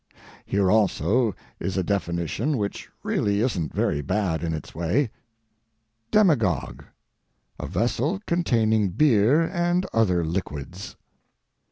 [0.47, 5.11] Here also is a definition which really isn't very bad in its way:
[6.09, 10.95] Demagogue—a vessel containing beer and other liquids.